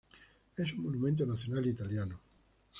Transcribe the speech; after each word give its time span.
Es 0.57 0.73
monumento 0.75 1.27
nacional 1.27 1.63
Italiano. 1.67 2.19